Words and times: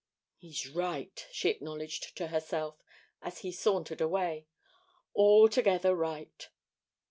"He's 0.39 0.67
right," 0.67 1.27
she 1.31 1.49
acknowledged 1.49 2.17
to 2.17 2.29
herself, 2.29 2.79
as 3.21 3.41
he 3.41 3.51
sauntered 3.51 4.01
away; 4.01 4.47
"altogether 5.13 5.93
right." 5.95 6.49